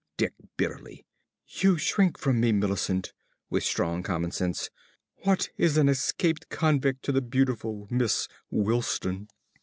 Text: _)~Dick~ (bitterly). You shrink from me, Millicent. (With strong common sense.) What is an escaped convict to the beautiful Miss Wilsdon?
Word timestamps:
_)~Dick~ 0.17 0.33
(bitterly). 0.57 1.05
You 1.47 1.77
shrink 1.77 2.17
from 2.17 2.39
me, 2.39 2.51
Millicent. 2.51 3.13
(With 3.51 3.63
strong 3.63 4.01
common 4.01 4.31
sense.) 4.31 4.71
What 5.25 5.49
is 5.57 5.77
an 5.77 5.89
escaped 5.89 6.49
convict 6.49 7.03
to 7.03 7.11
the 7.11 7.21
beautiful 7.21 7.87
Miss 7.91 8.27
Wilsdon? 8.51 9.27